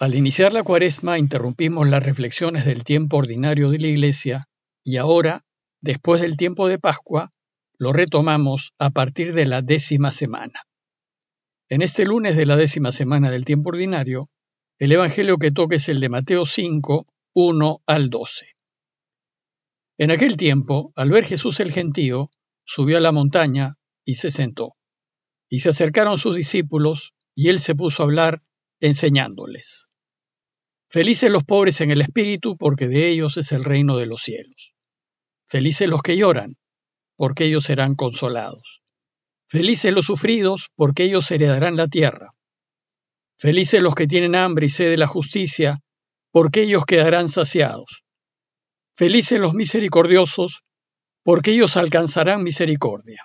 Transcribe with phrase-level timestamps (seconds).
[0.00, 4.48] Al iniciar la cuaresma interrumpimos las reflexiones del tiempo ordinario de la Iglesia
[4.82, 5.44] y ahora,
[5.80, 7.30] después del tiempo de Pascua,
[7.78, 10.64] lo retomamos a partir de la décima semana.
[11.68, 14.30] En este lunes de la décima semana del tiempo ordinario,
[14.78, 18.46] el Evangelio que toca es el de Mateo 5, 1 al 12.
[19.98, 22.30] En aquel tiempo, al ver Jesús el gentío,
[22.64, 24.74] subió a la montaña y se sentó.
[25.48, 28.42] Y se acercaron sus discípulos, y él se puso a hablar,
[28.80, 29.88] enseñándoles.
[30.88, 34.74] Felices los pobres en el espíritu, porque de ellos es el reino de los cielos.
[35.46, 36.56] Felices los que lloran,
[37.16, 38.82] porque ellos serán consolados.
[39.48, 42.34] Felices los sufridos, porque ellos heredarán la tierra.
[43.38, 45.80] Felices los que tienen hambre y sed de la justicia,
[46.30, 48.04] porque ellos quedarán saciados.
[48.96, 50.62] Felices los misericordiosos,
[51.24, 53.22] porque ellos alcanzarán misericordia.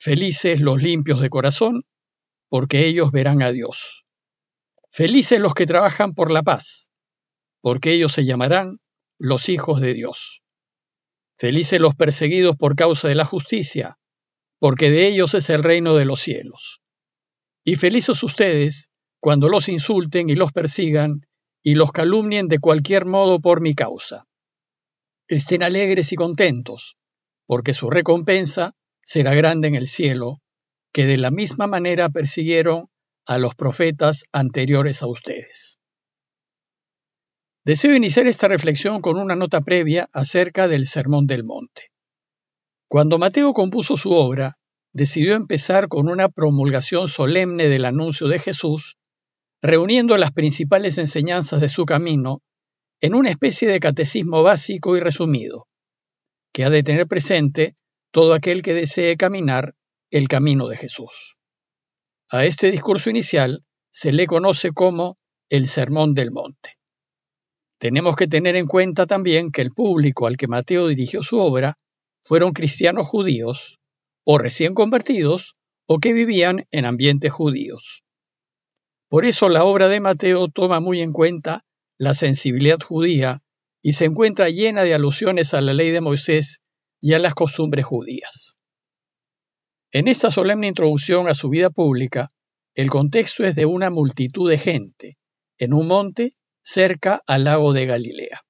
[0.00, 1.84] Felices los limpios de corazón,
[2.48, 4.01] porque ellos verán a Dios.
[4.94, 6.90] Felices los que trabajan por la paz,
[7.62, 8.76] porque ellos se llamarán
[9.18, 10.42] los hijos de Dios.
[11.38, 13.96] Felices los perseguidos por causa de la justicia,
[14.58, 16.82] porque de ellos es el reino de los cielos.
[17.64, 21.22] Y felices ustedes cuando los insulten y los persigan
[21.62, 24.26] y los calumnien de cualquier modo por mi causa.
[25.26, 26.98] Estén alegres y contentos,
[27.46, 30.42] porque su recompensa será grande en el cielo,
[30.92, 32.91] que de la misma manera persiguieron
[33.26, 35.78] a los profetas anteriores a ustedes.
[37.64, 41.90] Deseo iniciar esta reflexión con una nota previa acerca del Sermón del Monte.
[42.88, 44.58] Cuando Mateo compuso su obra,
[44.92, 48.98] decidió empezar con una promulgación solemne del anuncio de Jesús,
[49.62, 52.42] reuniendo las principales enseñanzas de su camino
[53.00, 55.66] en una especie de catecismo básico y resumido,
[56.52, 57.74] que ha de tener presente
[58.10, 59.74] todo aquel que desee caminar
[60.10, 61.36] el camino de Jesús.
[62.34, 65.18] A este discurso inicial se le conoce como
[65.50, 66.78] el Sermón del Monte.
[67.78, 71.76] Tenemos que tener en cuenta también que el público al que Mateo dirigió su obra
[72.22, 73.80] fueron cristianos judíos,
[74.24, 75.56] o recién convertidos,
[75.86, 78.02] o que vivían en ambientes judíos.
[79.10, 81.66] Por eso la obra de Mateo toma muy en cuenta
[81.98, 83.42] la sensibilidad judía
[83.82, 86.62] y se encuentra llena de alusiones a la ley de Moisés
[86.98, 88.51] y a las costumbres judías.
[89.94, 92.30] En esta solemne introducción a su vida pública,
[92.74, 95.18] el contexto es de una multitud de gente,
[95.58, 98.40] en un monte cerca al lago de Galilea.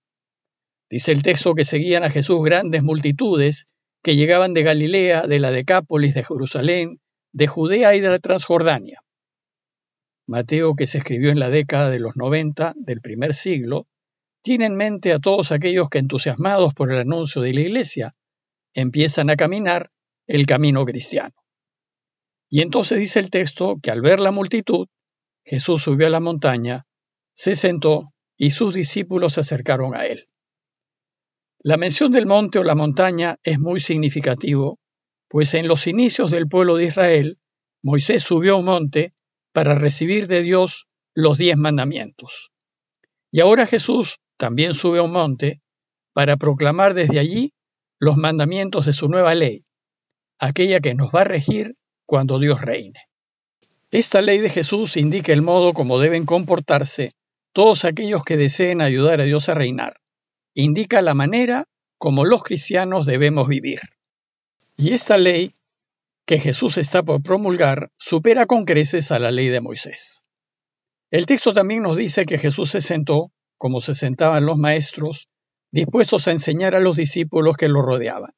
[0.88, 3.66] Dice el texto que seguían a Jesús grandes multitudes
[4.04, 7.00] que llegaban de Galilea, de la Decápolis, de Jerusalén,
[7.32, 9.00] de Judea y de la Transjordania.
[10.28, 13.88] Mateo, que se escribió en la década de los 90 del primer siglo,
[14.44, 18.12] tiene en mente a todos aquellos que entusiasmados por el anuncio de la Iglesia
[18.74, 19.91] empiezan a caminar
[20.27, 21.34] el camino cristiano.
[22.49, 24.88] Y entonces dice el texto que al ver la multitud,
[25.44, 26.84] Jesús subió a la montaña,
[27.34, 30.28] se sentó y sus discípulos se acercaron a él.
[31.60, 34.81] La mención del monte o la montaña es muy significativo,
[35.28, 37.39] pues en los inicios del pueblo de Israel,
[37.83, 39.15] Moisés subió a un monte
[39.53, 42.50] para recibir de Dios los diez mandamientos.
[43.31, 45.62] Y ahora Jesús también sube a un monte
[46.12, 47.54] para proclamar desde allí
[47.99, 49.65] los mandamientos de su nueva ley,
[50.42, 52.98] aquella que nos va a regir cuando Dios reine.
[53.92, 57.12] Esta ley de Jesús indica el modo como deben comportarse
[57.53, 60.00] todos aquellos que deseen ayudar a Dios a reinar.
[60.53, 63.80] Indica la manera como los cristianos debemos vivir.
[64.76, 65.54] Y esta ley
[66.26, 70.24] que Jesús está por promulgar supera con creces a la ley de Moisés.
[71.12, 75.28] El texto también nos dice que Jesús se sentó, como se sentaban los maestros,
[75.70, 78.32] dispuestos a enseñar a los discípulos que lo rodeaban.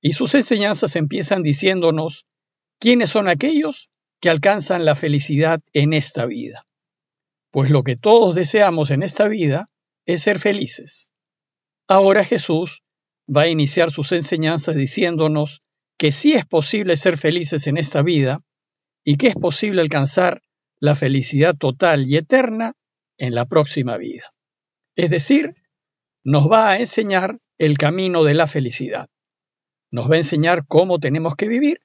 [0.00, 2.26] Y sus enseñanzas empiezan diciéndonos
[2.78, 3.90] quiénes son aquellos
[4.20, 6.66] que alcanzan la felicidad en esta vida.
[7.50, 9.70] Pues lo que todos deseamos en esta vida
[10.04, 11.12] es ser felices.
[11.88, 12.82] Ahora Jesús
[13.34, 15.62] va a iniciar sus enseñanzas diciéndonos
[15.98, 18.40] que sí es posible ser felices en esta vida
[19.04, 20.42] y que es posible alcanzar
[20.78, 22.74] la felicidad total y eterna
[23.18, 24.32] en la próxima vida.
[24.94, 25.54] Es decir,
[26.24, 29.08] nos va a enseñar el camino de la felicidad.
[29.90, 31.80] Nos va a enseñar cómo tenemos que vivir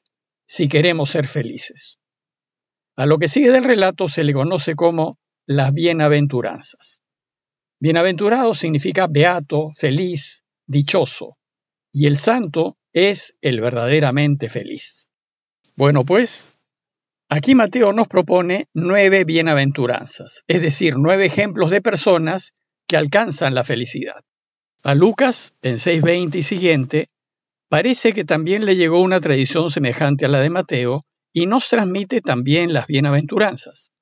[0.47, 1.99] si queremos ser felices.
[2.95, 7.03] A lo que sigue del relato se le conoce como las bienaventuranzas.
[7.79, 11.37] Bienaventurado significa beato, feliz, dichoso,
[11.91, 15.07] y el santo es el verdaderamente feliz.
[15.75, 16.53] Bueno, pues,
[17.29, 22.53] aquí Mateo nos propone nueve bienaventuranzas, es decir, nueve ejemplos de personas
[22.87, 24.23] que alcanzan la felicidad.
[24.83, 27.09] A Lucas, en 6.20 y siguiente,
[27.71, 32.19] parece que también le llegó una tradición semejante a la de Mateo y nos transmite
[32.19, 33.93] también las bienaventuranzas.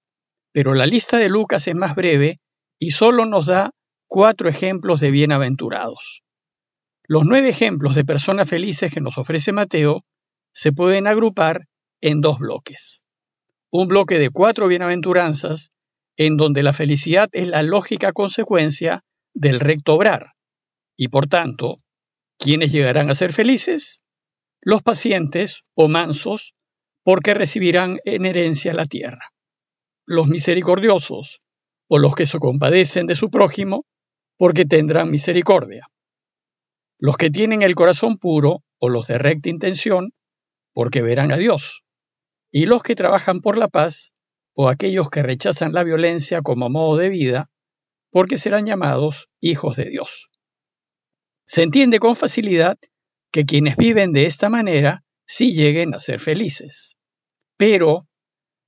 [0.51, 2.39] pero la lista de Lucas es más breve
[2.79, 3.69] y solo nos da
[4.07, 6.23] cuatro ejemplos de bienaventurados.
[7.03, 10.03] Los nueve ejemplos de personas felices que nos ofrece Mateo
[10.51, 11.67] se pueden agrupar
[12.01, 13.03] en dos bloques.
[13.69, 15.69] Un bloque de cuatro bienaventuranzas
[16.17, 19.03] en donde la felicidad es la lógica consecuencia
[19.35, 20.31] del recto obrar.
[20.97, 21.83] Y por tanto,
[22.39, 24.01] ¿quiénes llegarán a ser felices?
[24.61, 26.55] Los pacientes o mansos,
[27.03, 29.33] porque recibirán en herencia la tierra.
[30.05, 31.41] Los misericordiosos,
[31.87, 33.85] o los que se compadecen de su prójimo,
[34.37, 35.87] porque tendrán misericordia.
[36.97, 40.13] Los que tienen el corazón puro, o los de recta intención,
[40.73, 41.83] porque verán a Dios.
[42.51, 44.13] Y los que trabajan por la paz,
[44.53, 47.49] o aquellos que rechazan la violencia como modo de vida,
[48.11, 50.28] porque serán llamados hijos de Dios.
[51.49, 52.77] Se entiende con facilidad
[53.31, 56.95] que quienes viven de esta manera sí lleguen a ser felices.
[57.57, 58.07] Pero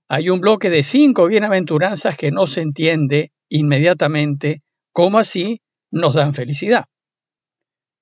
[0.10, 5.62] hay un bloque de cinco bienaventuranzas que no se entiende inmediatamente cómo así
[5.92, 6.86] nos dan felicidad.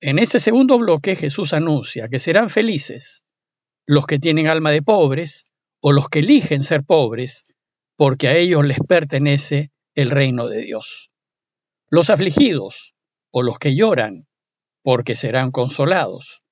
[0.00, 3.22] En ese segundo bloque Jesús anuncia que serán felices
[3.84, 5.44] los que tienen alma de pobres
[5.80, 7.44] o los que eligen ser pobres
[7.96, 11.10] porque a ellos les pertenece el reino de Dios.
[11.90, 12.94] Los afligidos,
[13.30, 14.26] o los que lloran,
[14.82, 16.42] porque serán consolados.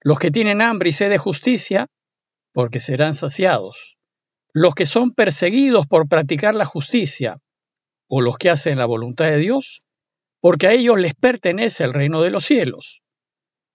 [0.00, 1.88] Los que tienen hambre y sed de justicia,
[2.52, 3.98] porque serán saciados.
[4.52, 7.38] Los que son perseguidos por practicar la justicia,
[8.08, 9.82] o los que hacen la voluntad de Dios,
[10.40, 13.02] porque a ellos les pertenece el reino de los cielos.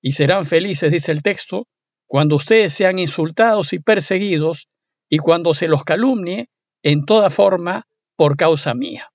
[0.01, 1.67] Y serán felices, dice el texto,
[2.07, 4.67] cuando ustedes sean insultados y perseguidos,
[5.09, 6.49] y cuando se los calumnie
[6.81, 9.11] en toda forma por causa mía.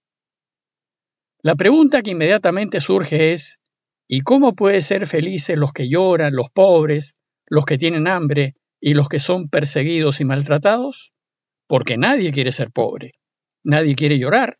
[1.40, 3.58] La pregunta que inmediatamente surge es,
[4.08, 7.16] ¿y cómo pueden ser felices los que lloran, los pobres,
[7.46, 11.12] los que tienen hambre y los que son perseguidos y maltratados?
[11.66, 13.14] Porque nadie quiere ser pobre,
[13.64, 14.58] nadie quiere llorar,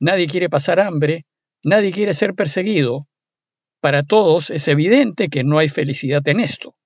[0.00, 1.26] nadie quiere pasar hambre,
[1.64, 3.08] nadie quiere ser perseguido.
[3.80, 6.76] Para todos es evidente que no hay felicidad en esto.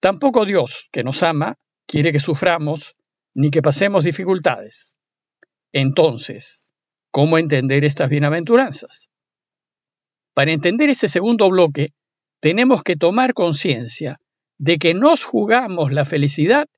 [0.00, 2.94] Tampoco Dios, que nos ama, quiere que suframos
[3.34, 4.96] ni que pasemos dificultades.
[5.72, 6.64] Entonces,
[7.10, 9.10] ¿cómo entender estas bienaventuranzas?
[10.34, 11.92] Para entender ese segundo bloque,
[12.40, 14.18] tenemos que tomar conciencia
[14.58, 16.68] de que nos jugamos la felicidad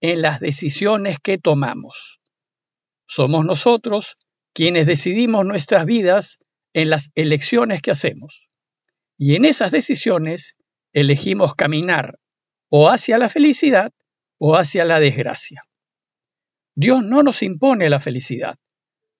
[0.00, 2.20] en las decisiones que tomamos.
[3.06, 4.16] Somos nosotros
[4.52, 6.38] quienes decidimos nuestras vidas
[6.72, 8.48] en las elecciones que hacemos.
[9.18, 10.56] Y en esas decisiones
[10.92, 12.18] elegimos caminar
[12.68, 13.92] o hacia la felicidad
[14.38, 15.64] o hacia la desgracia.
[16.74, 18.56] Dios no nos impone la felicidad.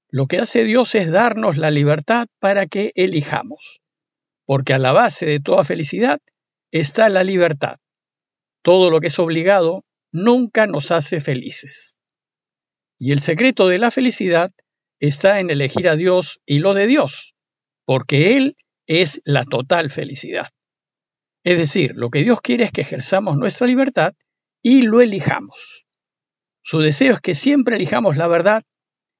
[0.08, 3.81] Lo que hace Dios es darnos la libertad para que elijamos,
[4.46, 6.20] porque a la base de toda felicidad
[6.70, 7.78] está la libertad.
[8.62, 11.96] Todo lo que es obligado nunca nos hace felices.
[12.98, 14.52] Y el secreto de la felicidad
[15.00, 17.34] está en elegir a Dios y lo de Dios,
[17.84, 18.56] porque Él
[18.86, 20.50] es la total felicidad.
[21.44, 24.14] Es decir, lo que Dios quiere es que ejerzamos nuestra libertad
[24.62, 25.84] y lo elijamos.
[26.62, 28.62] Su deseo es que siempre elijamos la verdad,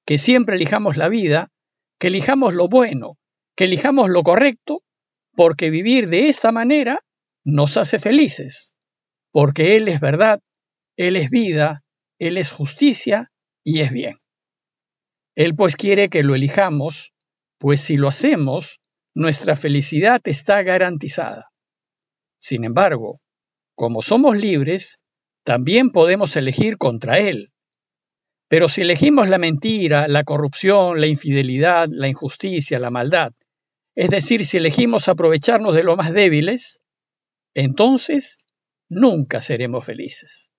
[0.07, 1.51] que siempre elijamos la vida,
[1.99, 3.19] que elijamos lo bueno,
[3.57, 4.83] que elijamos lo correcto,
[5.35, 7.01] porque vivir de esta manera
[7.45, 8.75] nos hace felices,
[9.31, 10.41] porque Él es verdad,
[10.97, 11.83] Él es vida,
[12.19, 13.31] Él es justicia
[13.65, 14.19] y es bien.
[15.35, 17.13] Él pues quiere que lo elijamos,
[17.59, 18.81] pues si lo hacemos,
[19.15, 21.51] nuestra felicidad está garantizada.
[22.39, 23.21] Sin embargo,
[23.75, 24.99] como somos libres,
[25.45, 27.53] también podemos elegir contra Él.
[28.49, 33.33] Pero si elegimos la mentira, la corrupción, la infidelidad, la injusticia, la maldad,
[33.95, 36.83] es decir, si elegimos aprovecharnos de los más débiles,
[37.55, 38.39] entonces
[38.89, 40.51] nunca seremos felices.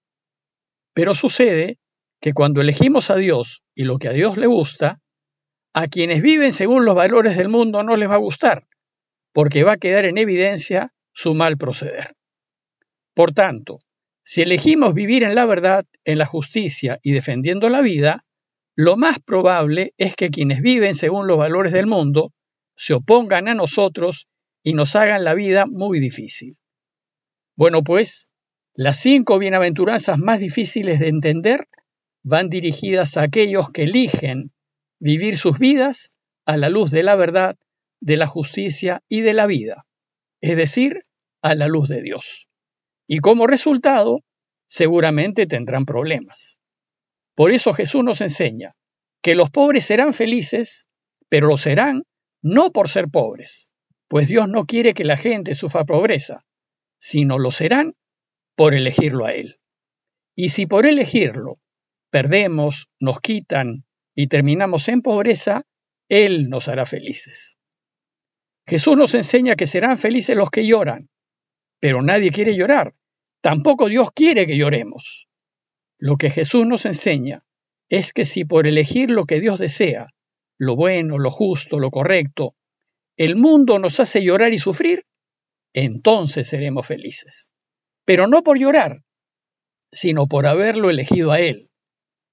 [0.94, 1.80] Pero sucede
[2.22, 5.02] que cuando elegimos a Dios y lo que a Dios le gusta,
[5.74, 8.68] a quienes viven según los valores del mundo no les va a gustar,
[9.34, 12.16] porque va a quedar en evidencia su mal proceder.
[13.16, 13.80] Por tanto,
[14.24, 18.24] si elegimos vivir en la verdad, en la justicia y defendiendo la vida,
[18.76, 22.32] lo más probable es que quienes viven según los valores del mundo
[22.76, 24.28] se opongan a nosotros
[24.64, 26.58] y nos hagan la vida muy difícil.
[27.56, 28.30] Bueno, pues,
[28.74, 31.68] las cinco bienaventuranzas más difíciles de entender
[32.24, 34.52] van dirigidas a aquellos que eligen
[35.00, 36.12] vivir sus vidas
[36.46, 37.58] a la luz de la verdad,
[38.00, 39.86] de la justicia y de la vida,
[40.42, 41.06] es decir,
[41.42, 42.48] a la luz de Dios
[43.08, 44.22] y como resultado
[44.66, 46.60] seguramente tendrán problemas.
[47.36, 48.76] Por eso Jesús nos enseña
[49.22, 50.88] que los pobres serán felices,
[51.30, 52.04] pero lo serán
[52.44, 53.72] no por ser pobres,
[54.08, 56.46] pues Dios no quiere que la gente sufra pobreza,
[57.00, 57.96] sino lo serán
[58.56, 59.60] por elegirlo a Él.
[60.36, 61.60] Y si por elegirlo
[62.12, 65.66] perdemos, nos quitan y terminamos en pobreza,
[66.10, 67.58] Él nos hará felices.
[68.68, 71.10] Jesús nos enseña que serán felices los que lloran,
[71.80, 72.94] pero nadie quiere llorar.
[73.42, 75.28] Tampoco Dios quiere que lloremos.
[75.98, 77.46] Lo que Jesús nos enseña
[77.90, 80.08] es que si por elegir lo que Dios desea,
[80.64, 82.56] lo bueno, lo justo, lo correcto,
[83.18, 85.06] el mundo nos hace llorar y sufrir,
[85.74, 87.52] entonces seremos felices.
[88.06, 89.04] Pero no por llorar,
[89.92, 91.70] sino por haberlo elegido a Él,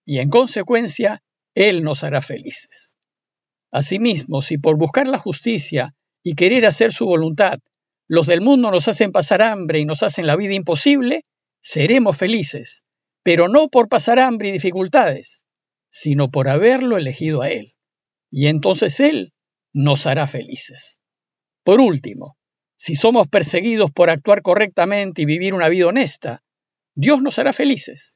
[0.07, 1.23] y en consecuencia
[1.55, 2.97] Él nos hará felices.
[3.71, 7.61] Asimismo, si por buscar la justicia y querer hacer su voluntad,
[8.09, 11.25] los del mundo nos hacen pasar hambre y nos hacen la vida imposible,
[11.63, 12.83] seremos felices,
[13.23, 15.45] pero no por pasar hambre y dificultades,
[15.91, 17.75] sino por haberlo elegido a Él.
[18.31, 19.33] Y entonces Él
[19.73, 21.01] nos hará felices.
[21.65, 22.37] Por último,
[22.77, 26.43] si somos perseguidos por actuar correctamente y vivir una vida honesta,
[26.95, 28.15] Dios nos hará felices.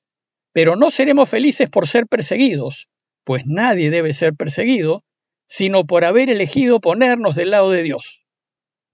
[0.53, 2.89] Pero no seremos felices por ser perseguidos,
[3.25, 5.05] pues nadie debe ser perseguido,
[5.47, 8.25] sino por haber elegido ponernos del lado de Dios.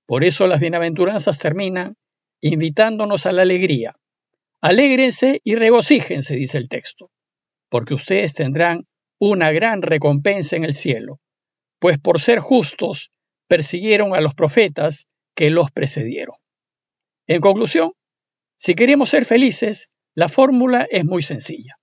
[0.07, 1.97] Por eso las bienaventuranzas terminan
[2.41, 3.95] invitándonos a la alegría.
[4.61, 7.11] Alégrense y regocíjense, dice el texto,
[7.69, 8.87] porque ustedes tendrán
[9.21, 11.21] una gran recompensa en el cielo,
[11.79, 13.11] pues por ser justos
[13.47, 16.37] persiguieron a los profetas que los precedieron.
[17.27, 17.93] En conclusión,
[18.57, 21.77] si queremos ser felices, la fórmula es muy sencilla.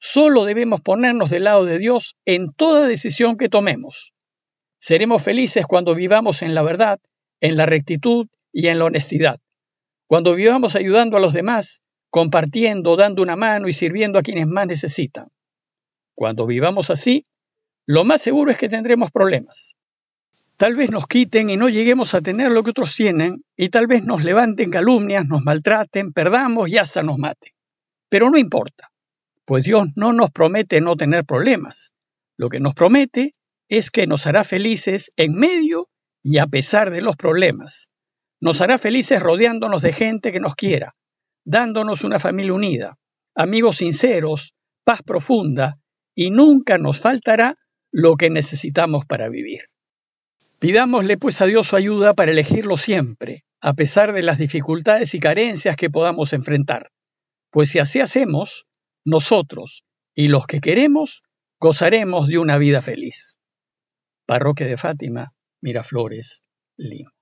[0.00, 4.12] Solo debemos ponernos del lado de Dios en toda decisión que tomemos.
[4.80, 7.00] Seremos felices cuando vivamos en la verdad,
[7.40, 9.40] en la rectitud y en la honestidad.
[10.06, 14.66] Cuando vivamos ayudando a los demás, compartiendo, dando una mano y sirviendo a quienes más
[14.66, 15.28] necesitan.
[16.18, 17.28] Cuando vivamos así,
[17.86, 19.76] lo más seguro es que tendremos problemas.
[20.56, 23.86] Tal vez nos quiten y no lleguemos a tener lo que otros tienen, y tal
[23.86, 27.52] vez nos levanten calumnias, nos maltraten, perdamos y hasta nos maten.
[28.08, 28.90] Pero no importa,
[29.44, 31.92] pues Dios no nos promete no tener problemas.
[32.36, 33.30] Lo que nos promete
[33.68, 35.88] es que nos hará felices en medio
[36.20, 37.90] y a pesar de los problemas.
[38.40, 40.96] Nos hará felices rodeándonos de gente que nos quiera,
[41.44, 42.98] dándonos una familia unida,
[43.36, 45.78] amigos sinceros, paz profunda,
[46.18, 47.54] y nunca nos faltará
[47.92, 49.66] lo que necesitamos para vivir.
[50.58, 55.20] Pidámosle pues a Dios su ayuda para elegirlo siempre, a pesar de las dificultades y
[55.20, 56.90] carencias que podamos enfrentar,
[57.52, 58.66] pues si así hacemos,
[59.04, 61.22] nosotros y los que queremos
[61.60, 63.38] gozaremos de una vida feliz.
[64.26, 66.42] Parroquia de Fátima, Miraflores,
[66.76, 67.12] Lima.